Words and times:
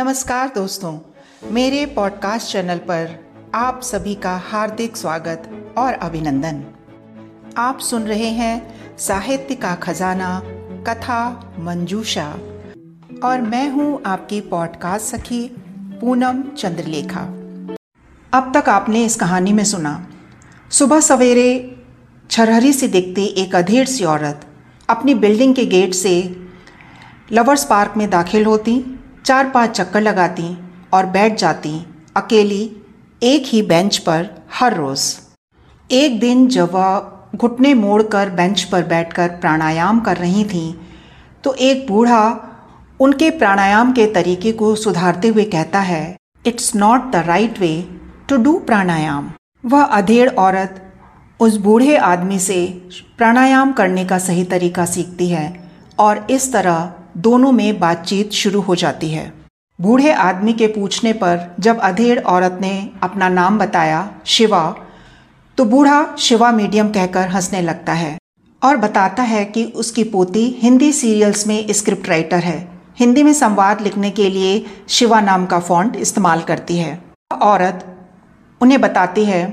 नमस्कार 0.00 0.52
दोस्तों, 0.54 0.98
मेरे 1.50 1.86
पॉडकास्ट 1.86 2.52
चैनल 2.52 2.78
पर 2.78 3.08
आप 3.54 3.80
सभी 3.82 4.14
का 4.14 4.36
हार्दिक 4.36 4.96
स्वागत 4.96 5.74
और 5.78 5.92
अभिनंदन। 5.92 6.62
आप 7.56 7.78
सुन 7.78 8.02
रहे 8.02 8.28
हैं 8.28 8.96
साहित्य 8.98 9.54
का 9.54 9.74
खजाना, 9.74 10.42
कथा, 10.86 11.54
मंजूषा। 11.58 12.28
और 13.24 13.40
मैं 13.40 13.70
हूँ 13.70 14.02
आपकी 14.06 14.40
पॉडकास्ट 14.40 15.16
सखी, 15.16 15.56
पूनम 16.00 16.42
चंद्रलेखा। 16.42 17.20
अब 18.32 18.52
तक 18.56 18.68
आपने 18.68 19.04
इस 19.04 19.16
कहानी 19.16 19.52
में 19.52 19.64
सुना, 19.64 20.06
सुबह 20.70 21.00
सवेरे 21.00 21.76
छरहरी 22.30 22.72
से 22.72 22.88
दिखती 22.88 23.24
एक 23.24 23.54
अधेड़ 23.54 23.86
सी 23.86 24.04
औरत 24.04 24.46
अपनी 24.88 25.14
बिल्डिंग 25.14 25.54
के 25.54 25.66
गेट 25.66 25.94
से 25.94 26.46
लवर्स 27.32 27.64
पार्क 27.64 27.94
में 27.96 28.10
दाखिल 28.10 28.44
होती 28.44 28.96
चार 29.24 29.48
पाँच 29.50 29.70
चक्कर 29.70 30.00
लगाती 30.00 30.56
और 30.92 31.06
बैठ 31.06 31.38
जाती 31.38 31.74
अकेली 32.16 32.62
एक 33.22 33.42
ही 33.46 33.62
बेंच 33.62 33.98
पर 33.98 34.28
हर 34.54 34.74
रोज़। 34.74 35.04
एक 35.90 36.18
दिन 36.20 36.46
जब 36.48 36.70
वह 36.72 37.36
घुटने 37.36 37.72
मोड़कर 37.74 38.30
बेंच 38.30 38.62
पर 38.62 38.82
बैठकर 38.82 39.28
प्राणायाम 39.36 40.00
कर 40.00 40.16
रही 40.16 40.44
थी 40.44 40.64
तो 41.44 41.52
एक 41.60 41.86
बूढ़ा 41.88 42.22
उनके 43.00 43.30
प्राणायाम 43.30 43.92
के 43.92 44.06
तरीके 44.06 44.52
को 44.52 44.74
सुधारते 44.74 45.28
हुए 45.28 45.44
कहता 45.44 45.80
है 45.80 46.16
it's 46.46 46.74
not 46.74 47.10
the 47.12 47.16
right 47.26 47.58
way 47.60 47.72
to 48.28 48.36
do 48.36 48.58
pranayama. 48.58 49.30
वह 49.64 49.82
अधेड़ 49.82 50.28
औरत 50.30 50.82
उस 51.40 51.56
बूढ़े 51.56 51.96
आदमी 51.96 52.38
से 52.38 52.66
प्राणायाम 53.18 53.72
करने 53.72 54.04
का 54.04 54.18
सही 54.18 54.44
तरीका 54.44 54.84
सीखती 54.86 55.28
है 55.28 55.46
और 55.98 56.26
इस 56.30 56.52
तरह 56.52 56.92
दोनों 57.20 57.52
में 57.52 57.78
बातचीत 57.80 58.32
शुरू 58.32 58.60
हो 58.60 58.74
जाती 58.74 59.08
है। 59.10 59.32
बूढ़े 59.78 60.12
आदमी 60.12 60.52
के 60.52 60.66
पूछने 60.66 61.12
पर 61.12 61.54
जब 61.60 61.78
अधेड़ 61.80 62.18
औरत 62.20 62.58
ने 62.60 62.90
अपना 63.02 63.28
नाम 63.28 63.58
बताया, 63.58 64.08
शिवा 64.26 64.62
तो 65.58 65.64
बूढ़ा 65.64 66.16
शिवा 66.18 66.50
मीडियम 66.52 66.88
कहकर 66.88 67.28
हंसने 67.28 67.60
लगता 67.62 67.92
है 67.92 68.16
और 68.62 68.76
बताता 68.76 69.22
है 69.22 69.44
कि 69.44 69.64
उसकी 69.76 70.04
पोती 70.06 70.46
हिंदी 70.62 70.92
सीरियल्स 70.92 71.46
में 71.46 71.72
स्क्रिप्ट 71.72 72.08
राइटर 72.08 72.38
है। 72.38 72.58
हिंदी 72.98 73.22
में 73.22 73.32
संवाद 73.32 73.80
लिखने 73.80 74.10
के 74.10 74.28
लिए 74.30 74.64
शिवा 74.88 75.20
नाम 75.20 75.46
का 75.46 75.58
फॉन्ट 75.60 75.96
इस्तेमाल 75.98 76.40
करती 76.42 76.76
है। 76.76 76.98
औरत 77.42 77.84
उन्हें 78.60 78.80
बताती 78.80 79.24
है 79.24 79.44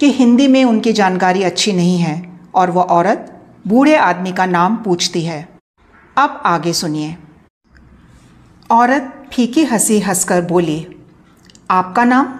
कि 0.00 0.10
हिंदी 0.12 0.48
में 0.48 0.64
उनकी 0.64 0.92
जानकारी 0.92 1.42
अच्छी 1.42 1.72
नहीं 1.72 1.98
है 1.98 2.14
और 2.54 2.70
वह 2.70 2.82
औरत 2.90 3.26
बूढ़े 3.66 3.96
आदमी 3.96 4.32
का 4.32 4.46
नाम 4.48 4.76
पूछती 4.76 5.22
है। 5.22 5.48
अब 6.16 6.40
आगे 6.46 6.72
सुनिए। 6.72 7.16
औरत 8.70 9.28
फीकी 9.32 9.64
हँसी 9.64 9.98
हंसकर 9.98 10.40
बोली, 10.42 10.86
आपका 11.70 12.04
नाम? 12.04 12.38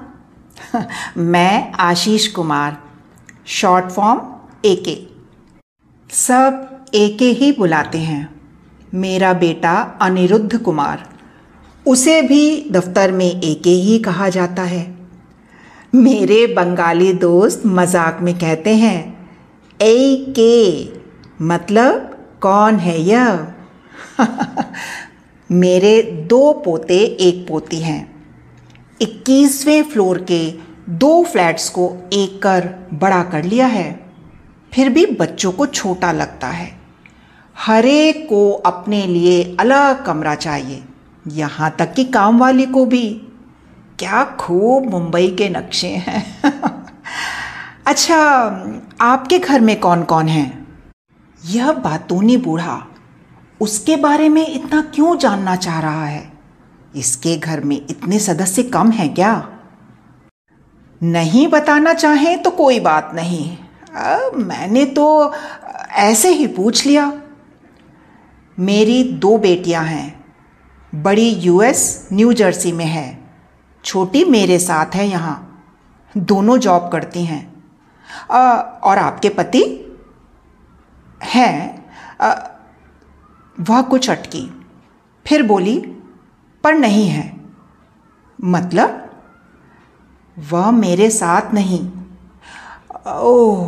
मैं 1.17 1.73
Ashish 1.73 2.27
Kumar, 2.27 2.77
short 3.47 3.91
form 3.91 4.21
AK 4.65 4.97
सब 6.11 6.91
एके 6.95 7.31
ही 7.33 7.51
बुलाते 7.53 7.98
हैं। 7.98 8.29
मेरा 8.95 9.33
बेटा 9.33 9.73
अनिरुद्ध 10.03 10.59
कुमार, 10.59 11.09
उसे 11.87 12.21
भी 12.23 12.71
दफ्तर 12.71 13.13
में 13.13 13.31
एके 13.31 13.71
ही 13.71 13.98
कहा 13.98 14.29
जाता 14.29 14.63
है। 14.63 14.83
मेरे 15.95 16.47
बंगाली 16.47 17.13
दोस्त 17.13 17.63
मज़ाक 17.67 18.19
में 18.23 18.35
कहते 18.39 18.75
हैं 18.77 18.98
ए 19.81 20.33
के 20.39 21.45
मतलब 21.45 22.07
कौन 22.43 22.77
है 22.79 23.01
यह? 23.01 23.55
मेरे 25.53 26.03
दो 26.03 26.53
पोते 26.53 26.99
एक 26.99 27.49
पोती 27.49 27.81
हैं। 27.81 28.25
इक्कीसवें 29.01 29.83
फ्लोर 29.83 30.27
के 30.31 30.55
दो 30.89 31.25
फ्लैट्स 31.25 31.70
को 31.70 32.11
एक 32.13 32.42
कर 32.42 32.89
बड़ा 32.95 33.23
कर 33.23 33.45
लिया 33.45 33.67
है। 33.67 34.13
फिर 34.73 34.89
भी 34.89 35.07
बच्चों 35.07 35.53
को 35.53 35.67
छोटा 35.67 36.13
लगता 36.13 36.47
है। 36.47 36.80
हर 37.59 37.86
एक 37.86 38.27
को 38.29 38.53
अपने 38.53 39.07
लिए 39.07 39.57
अलग 39.61 40.05
कमरा 40.05 40.35
चाहिए। 40.35 40.85
यहाँ 41.29 41.77
तक 41.79 41.92
कि 41.92 42.05
काम 42.05 42.39
वाली 42.39 42.67
को 42.67 42.86
भी। 42.86 43.23
क्या 43.98 44.25
खूब 44.25 44.91
मुंबई 44.91 45.29
के 45.29 45.48
नक्शे 45.48 45.89
हैं। 45.89 46.42
अच्छा 47.86 48.17
आपके 49.01 49.39
घर 49.39 49.61
में 49.61 49.80
कौन 49.80 50.03
कौन 50.03 50.29
है? 50.29 50.67
यह 51.47 51.73
बातूनी 51.73 52.36
बूढ़ा। 52.36 52.86
उसके 53.61 53.97
बारे 53.97 54.29
में 54.29 54.47
इतना 54.48 54.81
क्यों 54.81 55.19
जानना 55.19 55.57
चाह 55.57 55.81
रहा 55.81 56.05
है? 56.07 56.33
इसके 56.97 57.37
घर 57.37 57.61
में 57.61 57.77
इतने 57.91 58.19
सदस्य 58.19 58.63
कम 58.63 58.91
हैं 58.91 59.15
क्या? 59.15 59.48
नहीं 61.03 61.48
बताना 61.48 61.95
चाहें 61.95 62.43
तो 62.43 62.51
कोई 62.51 62.81
बात 62.81 63.11
नहीं। 63.15 63.59
आ, 63.97 64.19
मैंने 64.37 64.85
तो 64.85 65.35
ऐसे 65.91 66.29
ही 66.29 66.47
पूछ 66.47 66.87
लिया। 66.87 67.13
मेरी 68.59 69.05
दो 69.05 69.39
बेटियाँ 69.39 69.85
हैं। 69.85 70.25
बड़ी 70.95 71.29
यूएस 71.29 72.09
न्यू 72.13 72.33
जर्सी 72.33 72.73
में 72.73 72.85
है। 72.85 73.35
छोटी 73.85 74.25
मेरे 74.25 74.59
साथ 74.59 74.95
है 74.95 75.09
यहाँ। 75.09 75.65
दोनों 76.17 76.59
जॉब 76.59 76.91
करती 76.92 77.25
हैं। 77.25 77.65
और 78.83 78.98
आपके 78.98 79.29
पति? 79.29 79.63
हैं। 81.23 81.85
वह 83.61 83.83
कुछ 83.83 84.11
अटकी। 84.11 84.48
फिर 85.27 85.43
बोली, 85.43 85.77
पर 86.65 86.75
नहीं 86.75 87.07
है। 87.09 87.33
मतलब 88.39 89.09
वह 90.37 90.71
मेरे 90.71 91.11
साथ 91.11 91.55
नहीं। 91.55 91.81
ओह, 93.09 93.67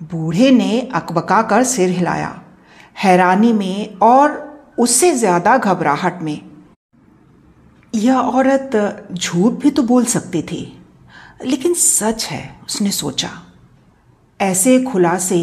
बूढ़े 0.00 0.50
ने 0.50 0.80
अकबका 0.94 1.42
कर 1.42 1.64
सिर 1.64 1.90
हिलाया। 1.90 2.40
हैरानी 2.96 3.52
में 3.52 3.98
और 3.98 4.40
उससे 4.78 5.10
ज़्यादा 5.14 5.56
घबराहट 5.58 6.22
में। 6.22 6.40
यह 7.92 8.16
औरत 8.16 9.08
झूठ 9.12 9.52
भी 9.52 9.70
तो 9.70 9.82
बोल 9.82 10.04
सकती 10.04 10.42
थी, 10.42 10.80
लेकिन 11.44 11.74
सच 11.74 12.24
है, 12.26 12.60
उसने 12.64 12.90
सोचा। 12.90 13.30
ऐसे 14.40 14.82
खुलासे 14.82 15.40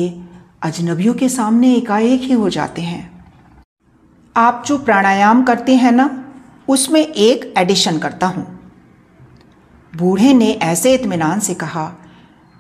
अजनबियों 0.64 1.14
के 1.14 1.30
सामने 1.30 1.74
एकाएक 1.76 2.22
ही 2.22 2.34
हो 2.34 2.50
जाते 2.50 2.82
हैं। 2.82 3.19
आप 4.40 4.64
जो 4.68 4.78
प्राणायाम 4.78 5.44
करते 5.44 5.76
हैं 5.76 5.92
ना, 5.92 6.10
उसमें 6.68 7.02
एक 7.02 7.54
एडिशन 7.58 7.98
करता 8.00 8.28
हूँ। 8.28 8.46
बूढ़े 9.94 10.34
ने 10.34 10.52
ऐसे 10.64 10.94
इत्मीनान 10.94 11.40
से 11.40 11.54
कहा, 11.54 11.92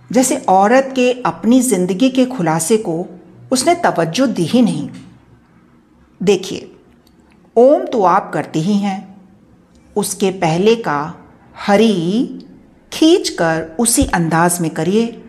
जैसे 0.09 0.37
औरत 0.49 0.91
के 0.95 1.11
अपनी 1.25 1.61
ज़िंदगी 1.61 2.09
के 2.09 2.25
खुलासे 2.25 2.77
को 2.77 3.05
उसने 3.51 3.75
तवज्जो 3.75 4.27
दी 4.27 4.43
ही 4.43 4.61
नहीं। 4.61 4.89
देखिए, 6.21 6.71
ओम 7.55 7.85
तो 7.85 8.03
आप 8.03 8.31
करते 8.33 8.59
ही 8.59 8.77
हैं, 8.77 9.17
उसके 9.95 10.31
पहले 10.31 10.75
का 10.75 11.13
हरी 11.55 11.95
खींच 12.91 13.29
कर 13.29 13.63
उसी 13.79 14.05
अंदाज 14.05 14.59
में 14.61 14.69
करिए। 14.69 15.21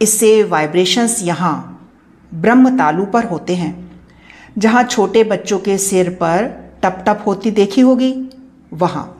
इससे 0.00 0.42
वाइब्रेशंस 0.44 1.22
यहाँ 1.22 1.56
ब्रह्म 2.32 2.76
तालु 2.78 3.04
पर 3.04 3.24
होते 3.24 3.54
हैं। 3.56 3.87
जहाँ 4.58 4.82
छोटे 4.84 5.22
बच्चों 5.24 5.58
के 5.58 5.76
सिर 5.78 6.08
पर 6.12 6.46
टप 6.82 7.02
टप 7.06 7.22
होती 7.26 7.50
देखी 7.50 7.80
होगी, 7.80 8.12
वहाँ। 8.72 9.14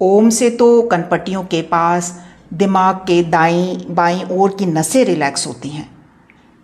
ओम 0.00 0.28
से 0.30 0.48
तो 0.50 0.82
कनपटियों 0.82 1.42
के 1.44 1.60
पास, 1.62 2.12
दिमाग 2.54 2.96
के 2.98 3.22
दाई, 3.22 3.86
बाई 3.90 4.22
ओर 4.30 4.56
की 4.58 4.66
नसें 4.66 5.04
रिलैक्स 5.04 5.46
होती 5.46 5.68
हैं, 5.68 5.88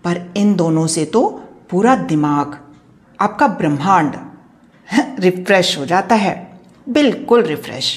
पर 0.04 0.20
इन 0.36 0.54
दोनों 0.54 0.86
से 0.86 1.04
तो 1.04 1.28
पूरा 1.70 1.94
दिमाग, 1.96 2.58
आपका 3.18 3.48
ब्रह्मांड 3.48 4.14
रिफ्रेश 5.18 5.76
हो 5.78 5.86
जाता 5.86 6.14
है, 6.14 6.34
बिल्कुल 6.86 7.42
रिफ्रेश। 7.42 7.92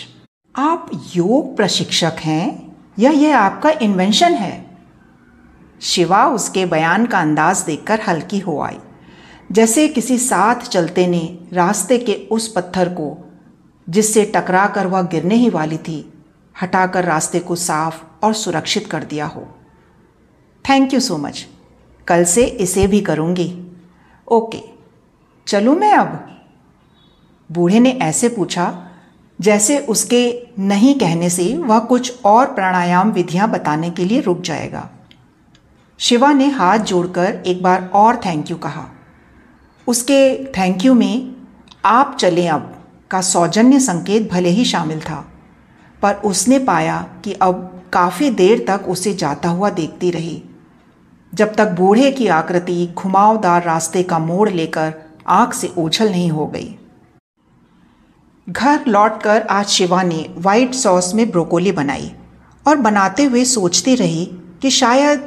आप 0.55 0.89
योग 1.15 1.55
प्रशिक्षक 1.57 2.15
हैं, 2.19 2.75
या 2.99 3.11
यह 3.11 3.37
आपका 3.37 3.69
इन्वेंशन 3.81 4.33
है? 4.33 4.65
शिवा 5.81 6.25
उसके 6.27 6.65
बयान 6.65 7.05
का 7.05 7.19
अंदाज 7.19 7.63
देखकर 7.63 8.01
हल्की 8.07 8.39
हो 8.39 8.59
आई। 8.61 8.77
जैसे 9.51 9.87
किसी 9.87 10.17
साथ 10.19 10.55
चलते 10.55 11.07
ने 11.07 11.39
रास्ते 11.53 11.97
के 11.97 12.13
उस 12.31 12.47
पत्थर 12.47 12.89
को, 12.89 13.17
जिससे 13.89 14.31
टकरा 14.35 14.67
कर 14.67 14.87
वह 14.87 15.01
गिरने 15.01 15.35
ही 15.35 15.49
वाली 15.49 15.77
थी, 15.77 16.13
हटाकर 16.61 17.03
रास्ते 17.03 17.39
को 17.39 17.55
साफ़ 17.55 18.25
और 18.25 18.33
सुरक्षित 18.33 18.87
कर 18.87 19.03
दिया 19.03 19.25
हो। 19.25 19.47
थैंक 20.69 20.93
यू 20.93 20.99
सो 20.99 21.17
मच 21.17 21.45
कल 22.07 22.23
से 22.23 22.45
इसे 22.45 22.87
भी 22.87 23.01
करूँगी। 23.01 23.67
ओके 24.27 24.61
चलूँ 25.47 25.75
मैं 25.75 25.93
अब? 25.93 26.39
बूढ़े 27.51 27.79
ने 27.79 27.91
ऐसे 27.91 28.29
पूछा, 28.29 28.87
जैसे 29.41 29.79
उसके 29.79 30.47
नहीं 30.59 30.99
कहने 30.99 31.29
से 31.29 31.57
वह 31.57 31.79
कुछ 31.79 32.23
और 32.25 32.53
प्राणायाम 32.53 33.11
विधियाँ 33.11 33.49
बताने 33.51 33.89
के 33.91 34.05
लिए 34.05 34.21
रुक 34.21 34.41
जाएगा। 34.41 34.89
शिवा 35.99 36.33
ने 36.33 36.47
हाथ 36.47 36.79
जोड़कर 36.79 37.43
एक 37.47 37.63
बार 37.63 37.89
और 37.93 38.15
थैंक 38.15 38.51
यू 38.51 38.57
कहा। 38.57 38.89
उसके 39.87 40.45
थैंक 40.51 40.85
यू 40.85 40.93
में 40.93 41.35
आप 41.85 42.17
चलें 42.19 42.49
अब 42.49 42.71
का 43.11 43.21
सौजन्य 43.21 43.79
संकेत 43.79 44.31
भले 44.31 44.49
ही 44.49 44.65
शामिल 44.65 44.99
था, 44.99 45.25
पर 46.01 46.13
उसने 46.15 46.59
पाया 46.59 46.97
कि 47.23 47.33
अब 47.33 47.81
काफ़ी 47.93 48.29
देर 48.29 48.65
तक 48.67 48.87
उसे 48.87 49.13
जाता 49.13 49.49
हुआ 49.49 49.69
देखती 49.69 50.11
रही। 50.11 50.41
जब 51.33 51.53
तक 51.55 51.71
बूढ़े 51.71 52.11
की 52.11 52.27
आकृति 52.27 52.87
घुमावदार 52.95 53.63
रास्ते 53.63 54.03
का 54.03 54.19
मोड़ 54.19 54.49
लेकर 54.49 54.93
आँख 55.27 55.53
से 55.53 55.71
ओझल 55.77 56.09
नहीं 56.11 56.29
हो 56.29 56.47
गई। 56.47 56.75
घर 58.47 58.85
लौटकर 58.87 59.41
आज 59.41 59.67
शिवा 59.67 60.01
ने 60.03 60.25
वाइट 60.37 60.73
सॉस 60.73 61.13
में 61.15 61.29
ब्रोकोली 61.31 61.71
बनाई 61.71 62.11
और 62.65 62.75
बनाते 62.77 63.23
हुए 63.23 63.43
सोचती 63.45 63.95
रही 63.95 64.25
कि 64.61 64.69
शायद 64.71 65.25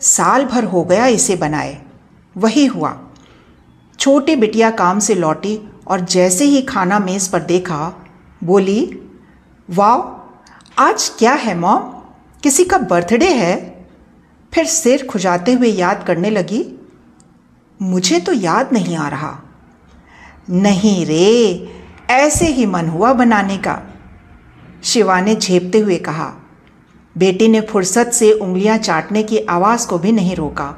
साल 0.00 0.44
भर 0.44 0.64
हो 0.64 0.84
गया 0.84 1.06
इसे 1.06 1.36
बनाए। 1.36 1.76
वही 2.36 2.66
हुआ। 2.66 2.98
छोटी 3.98 4.36
बिटिया 4.36 4.70
काम 4.70 4.98
से 4.98 5.14
लौटी 5.14 5.58
और 5.86 6.00
जैसे 6.00 6.44
ही 6.44 6.62
खाना 6.62 6.98
मेज़ 6.98 7.30
पर 7.30 7.40
देखा, 7.40 7.92
बोली 8.44 8.98
वाह 9.70 10.82
आज 10.82 11.08
क्या 11.18 11.32
है 11.32 11.58
मॉम? 11.58 11.80
किसी 12.42 12.64
का 12.64 12.78
बर्थडे 12.78 13.32
है? 13.32 13.86
फिर 14.54 14.64
सिर 14.64 15.06
खुजाते 15.06 15.52
हुए 15.52 15.68
याद 15.68 16.04
करने 16.06 16.30
लगी, 16.30 16.64
मुझे 17.82 18.20
तो 18.20 18.32
याद 18.32 18.72
नहीं 18.72 18.96
आ 18.96 19.08
रहा। 19.08 19.36
नहीं 20.50 21.06
रे, 21.06 21.68
ऐसे 22.10 22.46
ही 22.46 22.66
मन 22.66 22.88
हुआ 22.88 23.12
बनाने 23.12 23.56
का। 23.56 23.80
शिवा 24.84 25.20
ने 25.20 25.34
झेपते 25.34 25.78
हुए 25.78 25.96
कहा। 25.96 26.32
बेटी 27.18 27.48
ने 27.48 27.60
फुर्सत 27.60 28.10
से 28.14 28.32
उंगलियाँ 28.32 28.78
चाटने 28.78 29.22
की 29.22 29.38
आवाज़ 29.38 29.86
को 29.88 29.98
भी 29.98 30.12
नहीं 30.12 30.36
रोका। 30.36 30.74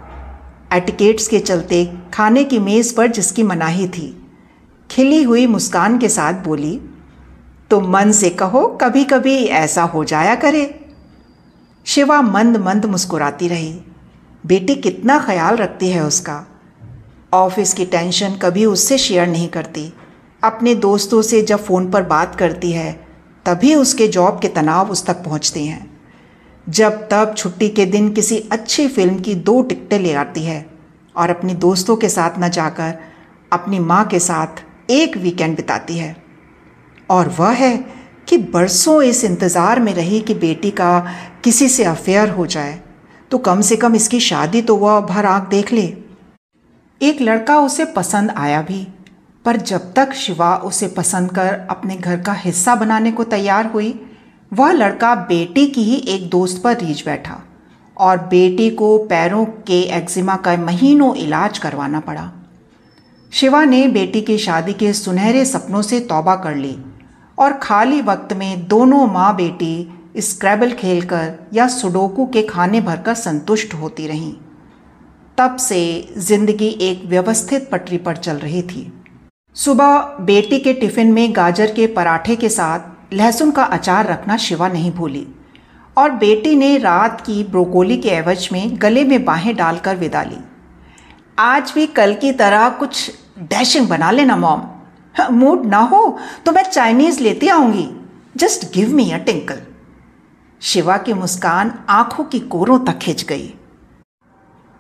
एटिकेट्स 0.71 1.29
के 1.29 1.39
चलते 1.41 1.85
खाने 2.15 2.45
की 2.45 2.59
मेज़ 2.59 2.95
पर 2.97 3.07
जिसकी 3.07 3.43
मनाही 3.43 3.89
थी, 3.89 4.07
खिली 4.91 5.23
हुई 5.23 5.47
मुस्कान 5.47 5.99
के 5.99 6.09
साथ 6.09 6.45
बोली 6.45 6.81
तो 7.71 7.81
मन 7.81 8.13
से 8.13 8.31
कहो 8.31 8.67
कभी 8.83 9.05
कभी 9.05 9.37
ऐसा 9.45 9.83
हो 9.83 10.05
जाया 10.05 10.35
करे। 10.35 10.65
शिवा 11.87 12.21
मंद 12.23 12.57
मंद 12.57 12.87
मुस्कुराती 12.87 13.49
रही, 13.49 13.73
बेटी, 14.45 14.75
कितना 14.75 15.19
ख्याल 15.19 15.57
रखती 15.57 15.89
है 15.91 16.05
उसका। 16.05 16.45
ऑफ़िस 17.35 17.75
की 17.75 17.87
टेंशन 17.87 18.35
कभी 18.37 18.65
उससे 18.65 18.99
शेयर 18.99 19.27
नहीं 19.27 19.49
करती। 19.49 19.93
अपने 20.43 20.75
दोस्तों 20.75 21.23
से 21.23 21.43
जब 21.43 21.65
फ़ोन 21.65 21.91
पर 21.91 22.03
बात 22.03 22.37
करती 22.37 22.73
है, 22.73 22.93
तभी 23.47 23.75
उसके 23.75 24.09
जॉब 24.09 24.39
के 24.43 24.49
तनाव 24.49 24.91
उस 24.91 25.07
तक 25.07 25.25
पहुँचते 25.25 25.61
हैं। 25.61 25.90
जब 26.71 27.07
तब 27.11 27.35
छुट्टी 27.39 27.69
के 27.69 27.85
दिन 27.87 28.13
किसी 28.13 28.39
अच्छी 28.53 28.87
फ़िल्म 28.89 29.19
की 29.19 29.35
दो 29.43 29.61
टिकटें 29.63 29.99
ले 29.99 30.13
आती 30.15 30.43
है 30.45 30.65
और 31.15 31.31
अपने 31.31 31.55
दोस्तों 31.61 31.97
के 31.97 32.09
साथ 32.09 32.39
न 32.39 32.49
जाकर 32.49 32.99
अपनी 33.53 33.79
माँ 33.81 34.05
के 34.05 34.19
साथ 34.21 34.63
एक 34.91 35.17
वीकेंड 35.17 35.57
बिताती 35.57 35.97
है। 35.99 36.15
और 37.09 37.29
वह 37.39 37.51
है 37.53 37.77
कि 38.29 38.39
बरसों 38.39 39.03
इस 39.03 39.23
इंतज़ार 39.25 39.81
में 39.81 39.93
रही 39.95 40.21
कि 40.21 40.35
बेटी 40.37 40.71
का 40.73 40.99
किसी 41.45 41.69
से 41.69 41.85
अफेयर 41.85 42.29
हो 42.31 42.47
जाए 42.47 42.79
तो 43.31 43.39
कम 43.41 43.61
से 43.61 43.77
कम 43.77 43.95
इसकी 43.95 44.21
शादी 44.21 44.63
तो 44.63 44.77
वह 44.77 45.01
भर 45.01 45.27
आँख 45.27 45.49
देख 45.49 45.73
ले। 45.73 45.83
एक 47.01 47.21
लड़का 47.21 47.59
उसे 47.61 47.85
पसंद 47.93 48.31
आया 48.31 48.61
भी, 48.63 48.87
पर 49.45 49.57
जब 49.57 49.93
तक 49.95 50.13
शिवा 50.15 50.55
उसे 50.65 50.89
पसंद 50.97 51.31
कर 51.31 51.67
अपने 51.71 51.97
घर 51.97 52.21
का 52.23 52.33
हिस्सा 52.39 52.75
बनाने 52.75 53.13
को 53.13 53.25
तैयार 53.27 53.67
हुई 53.67 53.93
वह 54.53 54.73
लड़का 54.73 55.15
बेटी 55.15 55.67
की 55.67 55.83
ही 55.83 55.97
एक 56.09 56.29
दोस्त 56.31 56.63
पर 56.63 56.79
रीझ 56.79 57.05
बैठा 57.05 57.41
और 57.97 58.19
बेटी 58.27 58.69
को 58.71 58.97
पैरों 59.07 59.45
के 59.67 59.81
एक्जिमा 59.97 60.37
का 60.37 60.57
महीनों 60.57 61.15
इलाज 61.17 61.59
करवाना 61.59 62.01
पड़ा। 62.01 62.31
शिवा 63.33 63.65
ने 63.65 63.87
बेटी 63.89 64.21
की 64.23 64.39
शादी 64.39 64.73
के 64.73 64.93
सुनहरे 64.93 65.45
सपनों 65.45 65.83
से 65.83 66.01
तौबा 66.01 66.35
कर 66.37 66.57
ली 66.57 66.77
और 67.39 67.53
खाली 67.53 68.01
वक्त 68.03 68.33
में 68.33 68.67
दोनों 68.69 69.07
माँ 69.07 69.35
बेटी 69.37 69.73
स्क्रैबल 70.19 70.73
खेलकर 70.73 71.35
या 71.55 71.69
सुडोकू 71.69 72.27
के 72.27 72.43
खाने 72.43 72.81
भरकर 72.81 73.15
संतुष्ट 73.15 73.75
होती 73.75 74.07
रहीं। 74.07 74.33
तब 75.39 75.57
से 75.59 75.83
ज़िंदगी 76.19 76.69
एक 76.83 77.05
व्यवस्थित 77.05 77.69
पटरी 77.73 77.99
पर 77.99 78.17
चल 78.17 78.39
रही 78.39 78.63
थी। 78.63 78.91
सुबह 79.57 79.99
बेटी 80.21 80.59
के 80.59 80.73
टिफ़िन 80.73 81.13
में 81.13 81.37
गाजर 81.37 81.73
के 81.75 81.87
पराठे 81.87 82.37
के 82.37 82.49
साथ 82.49 82.90
लहसुन 83.13 83.51
का 83.51 83.65
अचार 83.65 84.07
रखना 84.07 84.37
शिवा 84.37 84.69
नहीं 84.69 84.93
भूली। 84.93 85.27
और 85.97 86.11
बेटी 86.11 86.55
ने 86.57 86.77
रात 86.79 87.21
की 87.21 87.45
ब्रोकोली 87.45 87.97
के 87.97 88.09
एवज 88.09 88.49
में 88.53 88.71
गले 88.83 89.05
में 89.05 89.25
बाहें 89.25 89.55
डालकर 89.57 89.97
विदा 89.97 90.23
ली। 90.23 90.37
आज 91.39 91.73
भी 91.75 91.87
कल 91.87 92.15
की 92.15 92.33
तरह 92.33 92.69
कुछ 92.69 93.11
डैशिंग 93.39 93.89
बना 93.89 94.11
लेना, 94.11 94.37
मॉम। 94.37 94.63
मूड 95.31 95.65
ना 95.67 95.79
हो 95.79 96.19
तो 96.47 96.53
मैं 96.53 96.63
चाइनीज़ 96.63 97.21
लेती 97.21 97.49
आऊँगी। 97.49 97.89
Just 98.37 98.73
give 98.75 98.95
me 98.95 99.11
a 99.11 99.17
tinkle. 99.17 99.63
Shiva 100.63 100.97
की 100.97 101.13
मुस्कान 101.13 101.73
आँखों 101.89 102.25
की 102.25 102.41
कोरों 102.41 102.79
तक 102.79 102.99
खिंच 102.99 103.25
गई। 103.25 103.55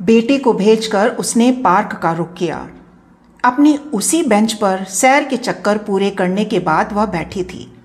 बेटी 0.00 0.38
को 0.38 0.52
भेजकर 0.52 1.08
उसने 1.08 1.50
पार्क 1.64 2.00
का 2.02 2.12
रुख 2.12 2.32
किया। 2.34 2.68
अपनी 3.44 3.76
उसी 3.76 4.22
बेंच 4.22 4.52
पर 4.52 4.84
सैर 4.84 5.24
के 5.24 5.36
चक्कर 5.36 5.78
पूरे 5.78 6.10
करने 6.10 6.44
के 6.44 6.58
बाद 6.58 6.92
वह 6.92 7.06
बैठी 7.06 7.44
थी। 7.44 7.79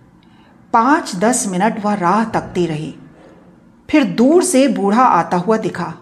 पाँच 0.75 1.15
दस 1.15 1.47
मिनट 1.47 1.85
वह 1.85 1.93
राह 1.93 2.23
तकती 2.23 2.65
रही। 2.65 2.95
फिर 3.89 4.03
दूर 4.03 4.43
से 4.43 4.67
बूढ़ा 4.67 5.03
आता 5.03 5.37
हुआ 5.37 5.57
दिखा। 5.57 5.93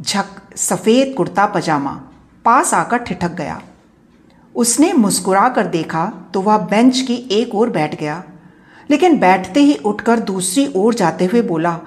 झक, 0.00 0.24
सफ़ेद 0.56 1.14
कुर्ता 1.16 1.46
पजामा, 1.46 2.00
पास 2.44 2.74
आकर 2.74 2.96
ठिठक 2.96 3.32
गया। 3.32 3.62
उसने 4.54 4.92
मुस्कुरा 4.92 5.48
कर 5.48 5.66
देखा 5.66 6.12
तो 6.34 6.40
वह 6.40 6.58
बेंच 6.58 7.00
की 7.00 7.14
एक 7.14 7.54
ओर 7.54 7.70
बैठ 7.70 8.00
गया। 8.00 8.24
लेकिन 8.90 9.18
बैठते 9.18 9.60
ही 9.60 9.74
उठकर 9.74 10.20
दूसरी 10.20 10.72
ओर 10.76 10.94
जाते 10.94 11.24
हुए 11.24 11.42
बोला, 11.42 11.80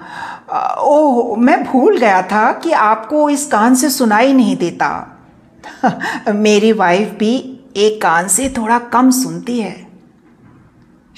ओह, 0.78 1.36
मैं 1.36 1.64
भूल 1.64 1.98
गया 1.98 2.22
था 2.22 2.52
कि 2.52 2.72
आपको 2.72 3.30
इस 3.30 3.46
कान 3.46 3.74
से 3.74 3.90
सुनाई 3.90 4.32
नहीं 4.32 4.56
देता। 4.56 5.20
मेरी 6.28 6.72
वाइफ 6.72 7.08
भी 7.08 7.60
एक 7.76 8.02
कान 8.02 8.28
से 8.28 8.54
थोड़ा 8.56 8.78
कम 8.78 9.10
सुनती 9.10 9.60
है। 9.60 9.89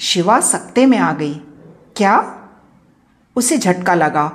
शिवा 0.03 0.39
सकते 0.41 0.85
में 0.85 0.97
आ 0.97 1.11
गई। 1.13 1.33
क्या? 1.95 2.15
उसे 3.35 3.57
झटका 3.57 3.93
लगा। 3.93 4.31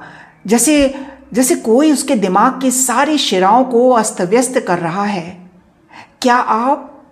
जैसे 0.46 1.06
जैसे 1.32 1.56
कोई 1.56 1.92
उसके 1.92 2.14
दिमाग 2.14 2.60
की 2.60 2.70
सारी 2.70 3.18
शिराओं 3.18 3.64
को 3.64 3.90
अस्त 3.90 4.20
व्यस्त 4.20 4.58
कर 4.68 4.78
रहा 4.78 5.04
है। 5.04 5.50
क्या 6.22 6.36
आप 6.36 7.02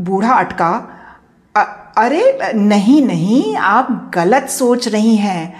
बूढ़ा 0.00 0.34
अटका? 0.34 0.72
अ, 1.56 1.92
अरे 1.96 2.52
नहीं 2.54 3.06
नहीं 3.06 3.56
आप 3.56 4.10
गलत 4.14 4.48
सोच 4.48 4.88
रही 4.88 5.16
हैं। 5.16 5.54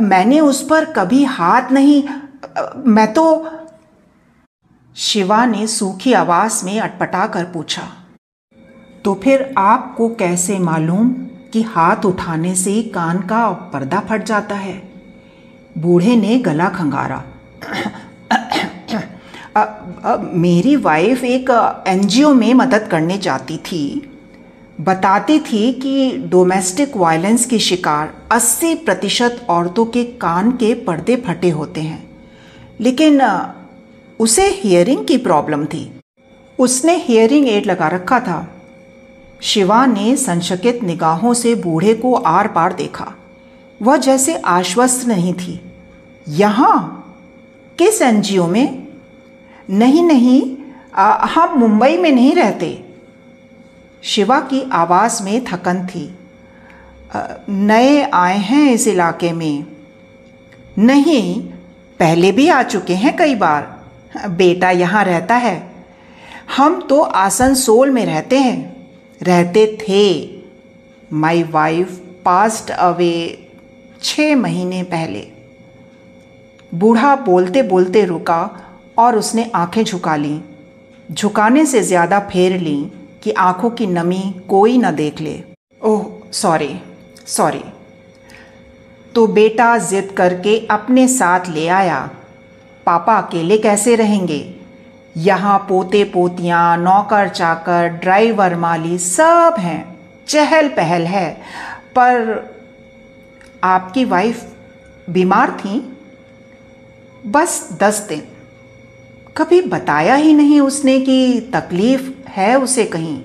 मैंने 0.00 0.40
उस 0.40 0.66
पर 0.68 0.84
कभी 0.84 1.24
हाथ 1.24 1.72
नहीं 1.72 2.08
मैं 2.86 3.12
तो 3.12 3.48
शिवा 4.96 5.44
ने 5.46 5.66
सूखी 5.66 6.12
आवाज़ 6.12 6.64
में 6.64 6.80
अटपटा 6.80 7.26
कर 7.26 7.44
पूछा 7.44 7.82
तो 9.04 9.14
फिर 9.24 9.54
आपको 9.58 10.08
कैसे 10.08 10.58
मालूम? 10.58 11.14
कि 11.52 11.62
हाथ 11.62 12.04
उठाने 12.04 12.54
से 12.54 12.82
कान 12.82 13.18
का 13.18 13.50
पर्दा 13.50 14.00
फट 14.00 14.24
जाता 14.24 14.54
है। 14.54 14.92
बूढ़े 15.78 16.16
ने 16.16 16.38
गला 16.38 16.68
खंगारा। 16.68 17.24
आ, 19.56 19.60
आ, 19.60 20.16
मेरी 20.16 20.76
वाइफ 20.76 21.24
एक 21.24 21.82
एनजीओ 21.86 22.34
में 22.34 22.54
मदद 22.54 22.88
करने 22.90 23.18
जाती 23.18 23.56
थी। 23.56 24.08
बताती 24.80 25.38
थी 25.38 25.72
कि 25.72 26.18
डोमेस्टिक 26.18 26.96
वायलेंस 26.96 27.46
की 27.46 27.58
शिकार 27.58 28.14
80 28.32 28.74
प्रतिशत 28.74 29.46
औरतों 29.48 29.84
के 29.84 30.04
कान 30.04 30.50
के 30.50 30.74
पर्दे 30.74 31.16
फटे 31.16 31.50
होते 31.50 31.80
हैं। 31.80 32.10
लेकिन 32.80 33.22
उसे 34.20 34.48
हियरिंग 34.48 35.06
की 35.06 35.16
प्रॉब्लम 35.16 35.64
थी। 35.64 36.00
उसने 36.58 36.96
हियरिंग 36.96 37.48
एड 37.48 37.66
लगा 37.66 37.88
रखा 37.88 38.20
था। 38.20 38.51
शिवा 39.42 39.86
ने 39.86 40.16
संशकित 40.16 40.82
निगाहों 40.82 41.34
से 41.34 41.54
बूढ़े 41.54 41.94
को 41.94 42.14
आर 42.14 42.48
पार 42.48 42.72
देखा। 42.72 43.12
वह 43.82 43.96
जैसे 43.96 44.36
आश्वस्त 44.36 45.08
नहीं 45.08 45.34
थी। 45.34 45.72
यहाँ? 46.28 46.98
किस 47.78 48.02
एनजीओ 48.02 48.46
में? 48.46 48.86
नहीं 49.70 50.02
नहीं 50.02 50.56
आ, 50.94 51.26
हम 51.26 51.58
मुंबई 51.58 51.96
में 51.96 52.12
नहीं 52.12 52.34
रहते। 52.34 52.84
शिवा 54.02 54.40
की 54.40 54.70
आवाज़ 54.72 55.22
में 55.22 55.44
थकन 55.44 55.86
थी। 55.86 56.18
आ, 57.14 57.22
नए 57.48 58.02
आए 58.02 58.38
हैं 58.38 58.72
इस 58.72 58.88
इलाके 58.88 59.32
में। 59.32 59.66
नहीं 60.78 61.42
पहले 61.98 62.32
भी 62.32 62.48
आ 62.48 62.62
चुके 62.62 62.94
हैं 62.94 63.16
कई 63.16 63.34
बार। 63.34 63.80
बेटा 64.28 64.70
यहाँ 64.70 65.04
रहता 65.04 65.34
है। 65.34 65.72
हम 66.56 66.80
तो 66.80 67.00
आसनसोल 67.00 67.90
में 67.90 68.06
रहते 68.06 68.38
हैं। 68.38 68.71
रहते 69.22 69.66
थे। 69.80 70.04
माई 71.14 71.42
वाइफ 71.42 71.98
पास्ट 72.24 72.70
अवे 72.70 73.14
छः 74.02 74.34
महीने 74.36 74.82
पहले। 74.84 75.26
बूढ़ा 76.72 77.14
बोलते 77.16 77.62
बोलते 77.62 78.04
रुका 78.04 78.40
और 78.98 79.16
उसने 79.16 79.50
आँखें 79.54 79.82
झुका 79.84 80.16
लीं। 80.16 80.40
झुकाने 81.08 81.64
से 81.66 81.82
ज़्यादा 81.82 82.20
फेर 82.30 82.58
लीं 82.60 82.84
कि 83.22 83.30
आँखों 83.40 83.70
की 83.70 83.86
नमी 83.88 84.22
कोई 84.48 84.78
ना 84.78 84.90
देख 84.92 85.20
ले। 85.20 85.38
ओह 85.80 86.04
सॉरी 86.32 86.74
सॉरी 87.26 87.62
तो 89.14 89.26
बेटा 89.28 89.76
जिद 89.80 90.10
करके 90.16 90.56
अपने 90.70 91.06
साथ 91.08 91.48
ले 91.48 91.66
आया। 91.70 91.98
पापा 92.86 93.16
अकेले 93.16 93.58
कैसे 93.58 93.94
रहेंगे? 93.96 94.38
यहाँ 95.16 95.58
पोते 95.58 96.04
पोतियाँ, 96.04 96.76
नौकर 96.76 97.28
चाकर, 97.28 97.88
ड्राइवर 97.88 98.56
माली 98.56 98.98
सब 98.98 99.54
हैं। 99.58 99.98
चहल 100.28 100.68
पहल 100.68 101.02
है। 101.02 101.34
पर 101.98 102.46
आपकी 103.64 104.04
वाइफ 104.04 104.52
बीमार 105.10 105.50
थी? 105.50 105.96
बस 107.26 107.68
दस 107.80 108.06
दिन। 108.08 108.22
कभी 109.36 109.62
बताया 109.62 110.14
ही 110.14 110.34
नहीं 110.34 110.60
उसने 110.60 111.00
कि 111.00 111.40
तकलीफ़ 111.54 112.28
है 112.28 112.58
उसे 112.58 112.84
कहीं। 112.84 113.22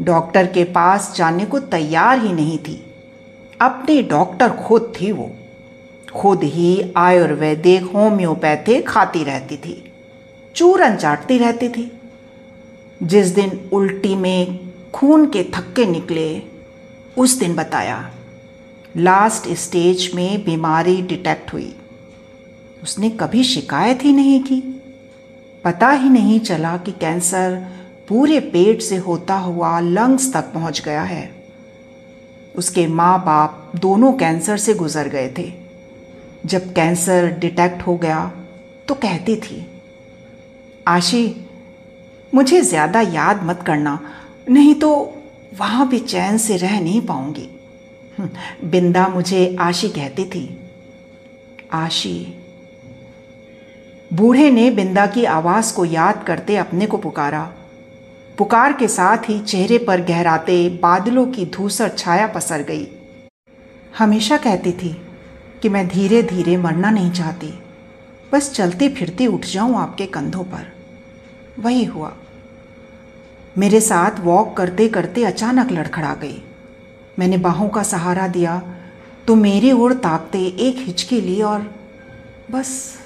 डॉक्टर 0.00 0.46
के 0.46 0.64
पास 0.64 1.14
जाने 1.16 1.44
को 1.44 1.58
तैयार 1.58 2.18
ही 2.18 2.32
नहीं 2.32 2.58
थी। 2.58 2.94
अपने 3.60 4.02
डॉक्टर 4.02 4.50
खुद 4.50 4.92
थी 5.00 5.12
वो। 5.12 5.30
खुद 6.16 6.42
ही 6.42 6.92
आयुर्वेदिक, 6.96 7.82
होम्योपैथिक 7.82 8.88
खाती 8.88 9.24
रहती 9.24 9.56
थी। 9.56 9.89
चूरन 10.60 10.96
चाटती 10.96 11.38
रहती 11.38 11.68
थी। 11.68 12.00
जिस 13.02 13.26
दिन 13.26 13.70
उल्टी 13.72 14.14
में 14.14 14.58
खून 14.92 15.26
के 15.26 15.42
थक्के 15.44 15.86
निकले, 15.86 16.42
उस 17.18 17.38
दिन 17.38 17.54
बताया 17.54 18.10
लास्ट 18.96 19.48
स्टेज 19.48 20.10
में 20.14 20.44
बीमारी 20.44 21.02
डिटेक्ट 21.02 21.52
हुई। 21.52 21.76
उसने 22.82 23.10
कभी 23.10 23.44
शिकायत 23.44 24.04
ही 24.04 24.12
नहीं 24.12 24.42
की। 24.42 24.60
पता 25.64 25.90
ही 25.90 26.08
नहीं 26.08 26.40
चला 26.40 26.76
कि 26.76 26.92
कैंसर 26.92 27.66
पूरे 28.08 28.40
पेट 28.40 28.82
से 28.82 28.96
होता 28.96 29.34
हुआ 29.34 29.80
लंग्स 29.80 30.32
तक 30.32 30.52
पहुँच 30.54 30.82
गया 30.84 31.02
है। 31.02 31.44
उसके 32.56 32.86
माँ 32.86 33.24
बाप 33.24 33.72
दोनों 33.76 34.12
कैंसर 34.12 34.56
से 34.56 34.74
गुजर 34.74 35.08
गए 35.08 35.34
थे। 35.38 35.52
जब 36.46 36.72
कैंसर 36.72 37.36
डिटेक्ट 37.38 37.82
हो 37.82 37.96
गया 37.96 38.32
तो 38.88 38.94
कहती 38.94 39.36
थी 39.36 39.66
आशी 40.90 41.24
मुझे 42.32 42.60
ज़्यादा 42.62 43.00
याद 43.00 43.42
मत 43.44 43.62
करना 43.66 43.98
नहीं 44.48 44.74
तो 44.74 44.90
वहाँ 45.58 45.88
भी 45.88 45.98
चैन 46.00 46.38
से 46.38 46.56
रह 46.56 46.80
नहीं 46.80 47.00
पाऊँगी। 47.06 47.48
हम्म, 48.18 48.68
बिंदा 48.70 49.06
मुझे 49.08 49.56
आशी 49.60 49.88
कहती 49.90 50.24
थी। 50.24 50.48
आशी 51.74 52.34
बूढ़े 54.10 54.50
ने 54.50 54.70
बिंदा 54.70 55.06
की 55.06 55.24
आवाज़ 55.26 55.74
को 55.74 55.84
याद 55.84 56.24
करते 56.26 56.56
अपने 56.56 56.86
को 56.86 56.96
पुकारा। 56.98 57.42
पुकार 58.38 58.72
के 58.72 58.88
साथ 58.88 59.28
ही 59.28 59.38
चेहरे 59.40 59.78
पर 59.78 60.00
गहराते 60.04 60.68
बादलों 60.82 61.26
की 61.26 61.44
धूसर 61.48 61.88
छाया 61.88 62.26
पसर 62.26 62.62
गई। 62.62 62.86
हमेशा 63.98 64.36
कहती 64.38 64.72
थी 64.72 64.96
कि 65.62 65.68
मैं 65.68 65.86
धीरे 65.88 66.22
धीरे 66.24 66.56
मरना 66.56 66.90
नहीं 66.90 67.10
चाहती 67.12 67.52
बस 68.32 68.52
चलती 68.52 68.88
फिरती 68.88 69.26
उठ 69.26 69.46
जाऊँ 69.46 69.76
आपके 69.78 70.06
कंधों 70.08 70.44
पर। 70.44 70.79
वही 71.58 71.84
हुआ। 71.84 72.12
मेरे 73.58 73.80
साथ 73.80 74.20
वॉक 74.20 74.56
करते 74.56 74.88
करते 74.88 75.24
अचानक 75.24 75.72
लड़खड़ा 75.72 76.14
गई। 76.14 76.42
मैंने 77.18 77.36
बाहों 77.38 77.68
का 77.68 77.82
सहारा 77.82 78.26
दिया 78.28 78.60
तो 79.26 79.34
मेरी 79.34 79.72
ओर 79.72 79.94
ताकते 79.94 80.38
एक 80.38 80.76
हिचकी 80.78 81.20
ली 81.20 81.40
और 81.42 81.74
बस। 82.50 82.98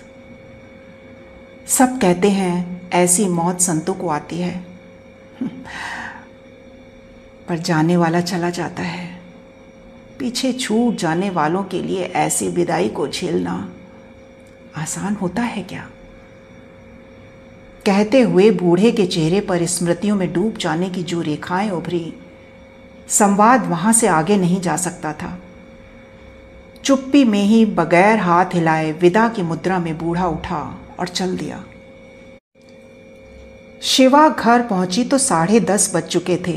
सब 1.69 1.99
कहते 2.01 2.31
हैं, 2.31 2.91
ऐसी 2.91 3.29
मौत 3.29 3.61
संतों 3.61 3.95
को 3.95 4.09
आती 4.09 4.39
है। 4.39 4.65
पर 7.49 7.59
जाने 7.59 7.97
वाला 7.97 8.21
चला 8.21 8.51
जाता 8.51 8.83
है। 8.83 9.21
पीछे 10.19 10.53
छूट 10.53 10.97
जाने 10.97 11.31
वालों 11.31 11.63
के 11.65 11.83
लिए 11.83 12.05
ऐसी 12.05 12.49
विदाई 12.49 12.89
को 12.89 13.09
झेलना 13.09 13.73
आसान 14.77 15.15
होता 15.15 15.43
है 15.43 15.63
क्या? 15.63 15.89
कहते 17.87 18.21
हुए 18.21 18.51
बूढ़े 18.51 18.93
के 18.93 19.07
चेहरे 19.07 19.41
पर 19.41 19.67
स्मृतियों 19.67 20.17
में 20.17 20.33
डूब 20.33 20.57
जाने 20.57 20.89
की 20.91 21.03
जो 21.03 21.21
रेखाएँ 21.21 21.71
उभरी, 21.71 22.15
संवाद 23.09 23.67
वहाँ 23.67 23.93
से 23.93 24.07
आगे 24.07 24.37
नहीं 24.37 24.61
जा 24.61 24.77
सकता 24.77 25.13
था। 25.13 25.39
चुप्पी 26.85 27.25
में 27.25 27.43
ही 27.43 27.67
बगैर 27.67 28.19
हाथ 28.19 28.55
हिलाए 28.55 28.93
विदा 28.93 29.29
की 29.29 29.43
मुद्रा 29.43 29.79
में 29.79 29.99
बूढ़ा 29.99 30.27
उठा 30.27 30.79
और 31.01 31.09
चल 31.09 31.37
दिया। 31.37 31.65
शिवा 33.83 34.29
घर 34.29 34.63
पहुँची 34.63 35.05
तो 35.05 35.19
साढ़े 35.19 35.61
दस 35.61 35.93
बज 35.97 36.03
चुके 36.03 36.37
थे। 36.37 36.57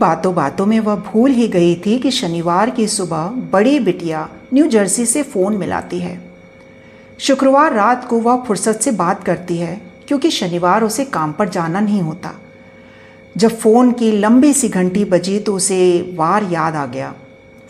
बातों 0.00 0.34
बातों 0.34 0.66
में 0.66 0.80
वह 0.80 0.96
भूल 0.96 1.30
ही 1.30 1.48
गई 1.48 1.74
थी 1.76 1.98
कि 1.98 2.10
शनिवार 2.10 2.70
की 2.70 2.86
सुबह 2.88 3.24
बड़ी 3.52 3.78
बिटिया 3.80 4.28
न्यू 4.54 4.66
जर्सी 4.66 5.06
से 5.06 5.22
फ़ोन 5.22 5.56
मिलाती 5.56 5.98
है। 5.98 6.20
शुक्रवार 7.18 7.72
रात 7.72 8.04
को 8.04 8.20
वह 8.20 8.44
फुर्सत 8.44 8.80
से 8.80 8.90
बात 8.90 9.24
करती 9.24 9.56
है। 9.56 9.91
क्योंकि 10.08 10.30
शनिवार 10.30 10.82
उसे 10.82 11.04
काम 11.04 11.32
पर 11.32 11.48
जाना 11.48 11.80
नहीं 11.80 12.00
होता। 12.02 12.30
जब 13.36 13.58
फ़ोन 13.58 13.92
की 13.92 14.10
लंबी 14.12 14.52
सी 14.52 14.68
घंटी 14.68 15.04
बजी 15.04 15.38
तो 15.38 15.54
उसे 15.54 16.14
वार 16.14 16.44
याद 16.44 16.76
आ 16.76 16.86
गया। 16.86 17.14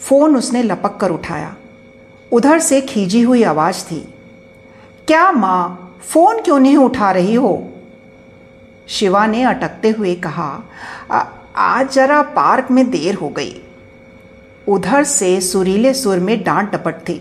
फ़ोन 0.01 0.37
उसने 0.37 0.63
लपक 0.63 0.97
कर 0.97 1.11
उठाया। 1.11 1.55
उधर 2.33 2.59
से 2.59 2.81
खींची 2.81 3.21
हुई 3.21 3.43
आवाज़ 3.43 3.85
थी 3.85 4.01
क्या 5.07 5.31
माँ 5.33 5.99
फ़ोन 6.03 6.41
क्यों 6.41 6.59
नहीं 6.59 6.77
उठा 6.77 7.11
रही 7.11 7.35
हो? 7.35 7.69
शिवा 8.89 9.27
ने 9.27 9.43
अटकते 9.43 9.91
हुए 9.91 10.15
कहा 10.15 10.63
आ, 11.11 11.25
आज 11.57 11.93
जरा 11.93 12.23
पार्क 12.23 12.71
में 12.71 12.91
देर 12.91 13.15
हो 13.15 13.29
गई। 13.29 13.55
उधर 14.67 15.05
से 15.05 15.41
सुरीले 15.41 15.93
सुर 15.95 16.19
में 16.19 16.43
डांट 16.43 16.73
डपट 16.73 16.95
थी 17.09 17.15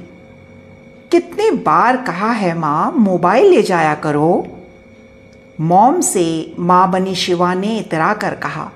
कितनी 1.12 1.50
बार 1.52 1.98
कहा 1.98 2.32
है 2.32 2.58
माँ 2.58 2.92
मोबाइल 2.92 3.50
ले 3.50 3.62
जाया 3.62 3.96
करो? 3.96 4.58
मॉम 5.62 6.02
से 6.02 6.56
माँ 6.60 6.92
बनी 6.92 7.16
शिवा 7.16 7.54
ने 7.54 7.78
इतरा 7.78 8.14
कर 8.14 8.36
कहा, 8.36 8.72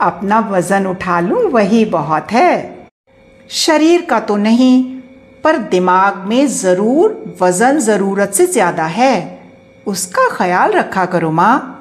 अपना 0.00 0.38
वज़न 0.40 0.86
उठा 0.86 1.20
लूँ, 1.20 1.50
वही 1.50 1.84
बहुत 1.84 2.32
है। 2.32 2.86
शरीर 3.50 4.04
का 4.04 4.20
तो 4.20 4.36
नहीं, 4.36 5.00
पर 5.44 5.58
दिमाग 5.58 6.16
में 6.16 6.46
ज़रूर, 6.46 7.36
वज़न 7.42 7.78
ज़रूरत 7.78 8.32
से 8.32 8.46
ज़्यादा 8.46 8.84
है। 8.84 9.40
उसका 9.86 10.28
ख्याल 10.36 10.72
रखा 10.72 11.06
करो 11.06 11.30
माँ। 11.30 11.74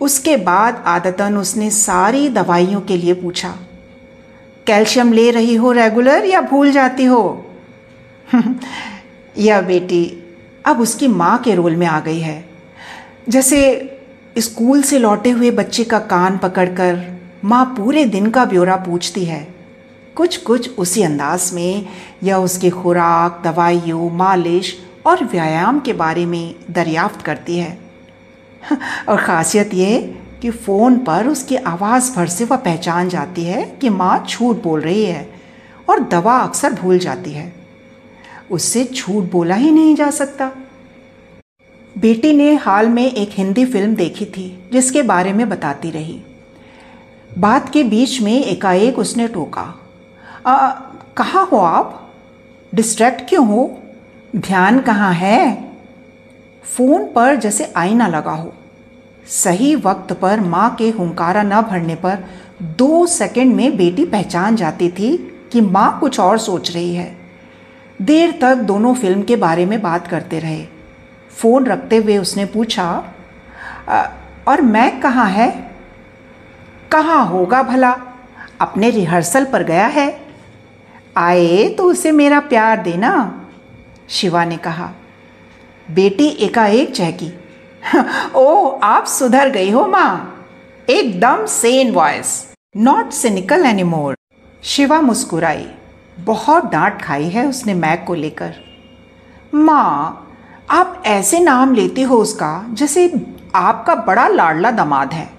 उसके 0.00 0.36
बाद 0.36 0.82
आदतन 0.86 1.36
उसने 1.36 1.70
सारी 1.70 2.28
दवाइयों 2.28 2.80
के 2.80 2.96
लिए 2.96 3.14
पूछा, 3.14 3.54
कैल्शियम 4.66 5.12
ले 5.12 5.30
रही 5.30 5.54
हो 5.54 5.72
रेगुलर 5.72 6.24
या 6.24 6.40
भूल 6.40 6.72
जाती 6.72 7.04
हो? 7.04 7.44
यह 9.38 9.60
बेटी, 9.60 10.24
अब 10.66 10.80
उसकी 10.80 11.08
माँ 11.08 11.38
के 11.38 11.54
रोल 11.54 11.76
में 11.76 11.86
आ 11.86 12.00
गई 12.00 12.18
है। 12.18 12.47
जैसे 13.28 13.58
स्कूल 14.38 14.82
से 14.82 14.98
लौटे 14.98 15.30
हुए 15.30 15.50
बच्चे 15.50 15.84
का 15.84 15.98
कान 15.98 16.38
पकड़कर 16.38 17.18
माँ 17.44 17.64
पूरे 17.64 18.04
दिन 18.04 18.30
का 18.30 18.44
ब्यौरा 18.44 18.76
पूछती 18.76 19.24
है। 19.24 19.54
कुछ 20.16 20.36
कुछ 20.36 20.78
उसी 20.78 21.02
अंदाज 21.02 21.50
में 21.54 21.86
यह 22.22 22.36
उसके 22.36 22.70
खुराक, 22.70 23.42
दवाइयों, 23.44 24.10
मालिश 24.10 24.78
और 25.06 25.24
व्यायाम 25.24 25.80
के 25.80 25.92
बारे 25.92 26.26
में 26.26 26.54
दरियाफ्त 26.70 27.22
करती 27.22 27.56
है। 27.56 27.78
और 29.08 29.16
ख़ासियत 29.16 29.74
ये 29.74 30.00
कि 30.42 30.50
फ़ोन 30.50 30.98
पर 30.98 31.26
उसकी 31.26 31.56
आवाज़ 31.56 32.16
भर 32.16 32.26
से 32.26 32.44
वह 32.44 32.56
पहचान 32.56 33.08
जाती 33.08 33.44
है 33.44 33.62
कि 33.80 33.88
माँ 33.88 34.26
झूठ 34.30 34.56
बोल 34.56 34.80
रही 34.80 35.04
है 35.04 35.30
और 35.88 36.00
दवा 36.00 36.38
अक्सर 36.38 36.72
भूल 36.72 36.98
जाती 36.98 37.32
है। 37.32 37.52
उससे 38.50 38.88
झूठ 38.94 39.24
बोला 39.24 39.54
ही 39.54 39.70
नहीं 39.70 39.94
जा 39.94 40.10
सकता। 40.10 40.50
बेटी 41.98 42.32
ने 42.32 42.54
हाल 42.54 42.88
में 42.88 43.12
एक 43.12 43.30
हिंदी 43.32 43.64
फ़िल्म 43.64 43.94
देखी 43.94 44.24
थी, 44.24 44.68
जिसके 44.72 45.02
बारे 45.02 45.32
में 45.32 45.48
बताती 45.48 45.90
रही। 45.90 46.20
बात 47.38 47.68
के 47.68 47.82
बीच 47.84 48.20
में 48.20 48.44
एकाएक 48.44 48.98
उसने 48.98 49.28
टोका। 49.28 49.64
कहाँ 51.16 51.46
हो 51.46 51.56
आप? 51.56 52.12
डिस्ट्रैक्ट 52.74 53.28
क्यों 53.28 53.46
हो? 53.46 53.82
ध्यान 54.36 54.80
कहाँ 54.80 55.12
है? 55.12 55.70
फ़ोन 56.64 57.12
पर 57.12 57.36
जैसे 57.36 57.72
आईना 57.76 58.08
लगा 58.08 58.32
हो। 58.32 58.54
सही 59.26 59.74
वक्त 59.76 60.12
पर 60.12 60.40
माँ 60.40 60.74
के 60.74 60.90
हुंकारा 60.90 61.42
न 61.42 61.62
भरने 61.62 61.94
पर 61.94 62.24
दो 62.62 63.06
सेकंड 63.06 63.54
में 63.54 63.76
बेटी 63.76 64.04
पहचान 64.04 64.56
जाती 64.56 64.88
थी 64.88 65.16
कि 65.52 65.60
माँ 65.60 65.98
कुछ 66.00 66.20
और 66.20 66.38
सोच 66.38 66.74
रही 66.74 66.94
है। 66.94 67.16
देर 68.02 68.38
तक 68.42 68.56
दोनों 68.56 68.94
फ़िल्म 68.94 69.22
के 69.22 69.36
बारे 69.36 69.66
में 69.66 69.80
बात 69.82 70.06
करते 70.06 70.38
रहे। 70.38 70.77
फ़ोन 71.38 71.66
रखते 71.66 71.96
हुए 71.96 72.18
उसने 72.18 72.44
पूछा 72.44 73.04
और 74.48 74.60
मैं 74.60 75.00
कहाँ 75.00 75.28
है? 75.30 75.50
कहाँ 76.92 77.26
होगा 77.26 77.62
भला? 77.62 77.90
अपने 78.60 78.90
रिहर्सल 78.90 79.44
पर 79.44 79.62
गया 79.62 79.86
है? 79.86 80.20
आए 81.16 81.68
तो 81.68 81.84
उसे 81.84 82.12
मेरा 82.12 82.40
प्यार 82.40 82.82
देना। 82.82 83.12
शिवा 84.08 84.44
ने 84.44 84.56
कहा। 84.56 84.90
बेटी 85.90 86.26
एकाएक 86.26 86.94
चहकी। 86.94 87.32
ओ, 88.34 88.68
आप 88.82 89.06
सुधर 89.06 89.48
गई 89.48 89.70
हो 89.70 89.86
माँ। 89.86 90.46
एकदम 90.90 91.46
sane 91.46 91.92
voice 91.92 92.52
not 92.76 93.10
cynical 93.10 93.66
anymore. 93.66 94.16
Shiva 94.62 95.00
मुस्कुराई। 95.00 95.66
बहुत 96.18 96.70
डांट 96.72 97.02
खाई 97.02 97.28
है 97.28 97.46
उसने 97.46 97.74
मैक 97.74 98.04
को 98.06 98.14
लेकर। 98.14 98.54
माँ 99.54 100.24
आप 100.70 101.02
ऐसे 101.06 101.40
नाम 101.40 101.74
लेते 101.74 102.02
हो 102.02 102.16
उसका, 102.16 102.66
जैसे 102.72 103.26
आपका 103.54 103.94
बड़ा 103.94 104.28
लाडला 104.28 104.70
दमाद 104.70 105.12
है। 105.12 105.30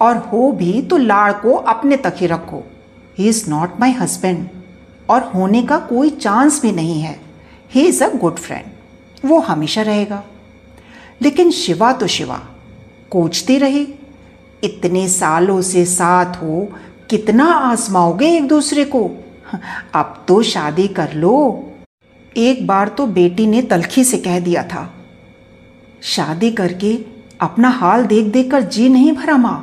और 0.00 0.16
हो 0.16 0.52
भी 0.52 0.82
तो 0.82 0.96
लाड़ 0.96 1.32
को 1.32 1.52
अपने 1.52 1.96
तक 1.96 2.14
ही 2.16 2.26
रखो। 2.26 2.64
He 3.18 3.28
is 3.28 3.50
not 3.50 3.80
my 3.80 3.92
husband 3.92 4.48
और 5.10 5.32
होने 5.34 5.62
का 5.62 5.78
कोई 5.78 6.10
चांस 6.10 6.62
भी 6.62 6.72
नहीं 6.72 7.00
है। 7.00 7.20
He 7.74 7.86
is 7.86 8.04
a 8.04 8.16
good 8.16 8.36
friend 8.36 8.64
वो 9.28 9.38
हमेशा 9.38 9.82
रहेगा। 9.82 10.22
लेकिन 11.22 11.50
शिवा 11.50 11.92
तो 11.92 12.06
शिवा। 12.06 12.40
कोचती 13.10 13.58
रही। 13.58 13.94
इतने 14.64 15.08
सालों 15.08 15.62
से 15.62 15.84
साथ 15.84 16.36
हो, 16.36 16.68
कितना 17.10 17.44
आजमाओगे 17.44 18.36
एक 18.36 18.48
दूसरे 18.48 18.84
को? 18.84 19.10
अब 19.94 20.24
तो 20.28 20.42
शादी 20.42 20.88
कर 20.88 21.12
लो। 21.12 21.68
एक 22.36 22.66
बार 22.66 22.88
तो 22.88 23.06
बेटी 23.08 23.46
ने 23.46 23.62
तलखी 23.62 24.04
से 24.04 24.18
कह 24.18 24.38
दिया 24.40 24.62
था, 24.64 24.92
शादी 26.04 26.50
करके 26.52 26.94
अपना 27.40 27.68
हाल 27.70 28.04
देख 28.06 28.26
देख 28.26 28.50
कर 28.50 28.62
जी 28.64 28.88
नहीं 28.88 29.12
भरा 29.12 29.36
माँ, 29.36 29.58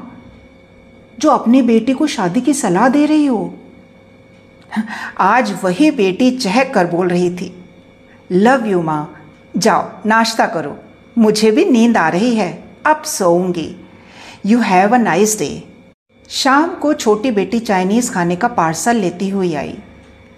जो 1.17 1.29
अपनी 1.29 1.61
बेटी 1.61 1.93
को 1.93 2.07
शादी 2.07 2.41
की 2.41 2.53
सलाह 2.53 2.87
दे 2.89 3.05
रही 3.05 3.25
हो। 3.25 3.53
आज 5.19 5.53
वही 5.63 5.89
बेटी 5.91 6.29
चहक 6.31 6.73
कर 6.73 6.87
बोल 6.87 7.07
रही 7.07 7.29
थी, 7.31 7.51
लव 8.29 8.65
यू 8.67 8.81
माँ, 8.81 9.15
जाओ, 9.57 9.89
नाश्ता 10.05 10.45
करो, 10.47 10.77
मुझे 11.17 11.51
भी 11.51 11.65
नींद 11.65 11.97
आ 11.97 12.07
रही 12.09 12.35
है, 12.35 12.51
अब 12.85 13.01
सोऊँगी। 13.03 13.75
You 14.45 14.59
have 14.61 14.93
a 14.93 14.97
nice 14.99 15.37
day 15.39 15.51
शाम 16.29 16.73
को 16.75 16.93
छोटी 16.93 17.31
बेटी 17.31 17.59
चाइनीज़ 17.61 18.11
खाने 18.11 18.35
का 18.35 18.47
पार्सल 18.49 18.95
लेती 18.97 19.29
हुई 19.29 19.53
आई। 19.55 19.77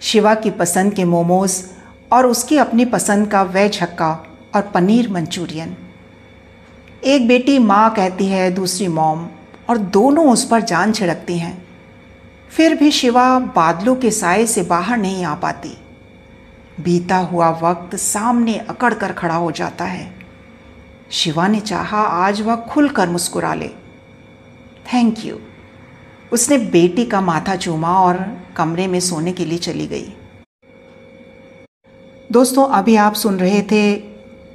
शिवा 0.02 0.34
की 0.34 0.50
पसंद 0.52 0.94
के 0.94 1.04
मोमोज़ 1.04 1.62
और 2.12 2.26
उसकी 2.26 2.56
अपनी 2.56 2.84
पसंद 2.84 3.28
का 3.28 3.42
वेज 3.42 3.78
हक्का 3.82 4.26
और 4.54 4.62
पनीर 4.62 5.10
मंचूरियन। 5.10 5.76
एक 7.04 7.28
बेटी 7.28 7.58
माँ 7.58 7.94
कहती 7.94 8.26
है, 8.26 8.50
दूसरी 8.50 8.88
मॉम, 8.88 9.28
और 9.70 9.78
दोनों 9.78 10.32
उस 10.32 10.44
पर 10.44 10.60
जान 10.60 10.92
छिड़कती 10.92 11.38
हैं। 11.38 11.68
फिर 12.50 12.74
भी 12.74 12.90
शिवा 12.90 13.38
बादलों 13.38 13.96
के 13.96 14.10
साय 14.10 14.46
से 14.46 14.62
बाहर 14.62 14.96
नहीं 14.96 15.24
आ 15.24 15.34
पाती। 15.34 15.78
बीता 16.80 17.16
हुआ 17.16 17.50
वक्त 17.50 17.96
सामने 17.96 18.58
अकड़ 18.58 18.94
कर 18.94 19.12
खड़ा 19.12 19.34
हो 19.34 19.50
जाता 19.50 19.84
है। 19.84 20.14
शिवा 21.10 21.48
ने 21.48 21.60
चाहा, 21.60 21.98
आज 21.98 22.40
वह 22.40 22.56
खुल 22.56 22.88
कर 22.88 23.08
मुस्कुरा 23.08 23.54
ले। 23.54 23.68
Thank 24.94 25.24
you. 25.24 25.36
उसने 26.32 26.58
बेटी 26.58 27.04
का 27.04 27.20
माथा 27.20 27.56
चूमा 27.56 28.00
और 28.00 28.38
कमरे 28.56 28.86
में 28.86 29.00
सोने 29.00 29.32
के 29.32 29.44
लिए 29.44 29.58
चली 29.58 29.86
गई। 29.86 30.12
दोस्तों, 32.32 32.66
अभी 32.66 32.96
आप 32.96 33.14
सुन 33.14 33.36
रहे 33.36 33.62
थे 33.62 34.02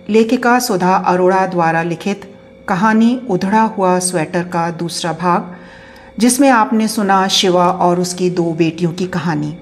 लेखिका 0.10 0.60
सुधा 0.60 0.96
अरोड़ा 0.96 1.46
द्वारा 1.48 1.84
लिखित 1.84 2.22
कहानी 2.69 3.22
उधड़ा 3.29 3.62
हुआ 3.62 4.00
स्वेटर 4.00 4.43
का 4.43 4.72
दूसरा 4.72 5.13
भाग, 5.13 5.55
जिसमें 6.19 6.50
आपने 6.50 6.88
सुना 6.88 7.27
शिवा 7.27 7.67
और 7.67 8.00
उसकी 8.00 8.29
दो 8.29 8.53
बेटियों 8.53 8.93
की 8.93 9.07
कहानी। 9.07 9.57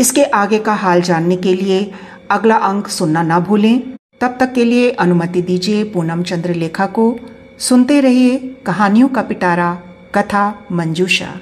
इसके 0.00 0.24
आगे 0.24 0.58
का 0.58 0.74
हाल 0.74 1.02
जानने 1.02 1.36
के 1.36 1.54
लिए 1.54 1.92
अगला 2.30 2.56
अंक 2.56 2.88
सुनना 2.88 3.22
ना 3.22 3.40
भूलें। 3.40 3.80
तब 4.20 4.36
तक 4.40 4.52
के 4.52 4.64
लिए 4.64 4.90
अनुमति 4.90 5.42
दीजिए 5.42 5.84
पूनम 5.84 6.22
चंद्र 6.22 6.54
लेखा 6.54 6.86
को। 6.86 7.16
सुनते 7.58 8.00
रहिए 8.00 8.38
कहानियों 8.66 9.08
का 9.08 9.22
पिटारा, 9.22 9.78
कथा 10.14 10.54
मंजूषा। 10.72 11.34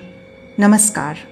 नमस्कार। 0.60 1.31